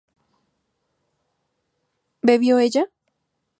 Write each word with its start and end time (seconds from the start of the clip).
¿bebió 2.23 2.57
ella? 2.57 2.87